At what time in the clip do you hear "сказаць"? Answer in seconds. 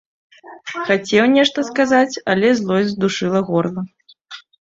1.67-2.13